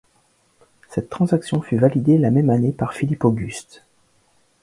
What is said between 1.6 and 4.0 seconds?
fut validée la même année par Philippe-Auguste.